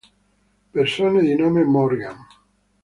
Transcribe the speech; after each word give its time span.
Persone 0.73 1.21
di 1.21 1.35
nome 1.35 1.63
Morgan 1.63 2.15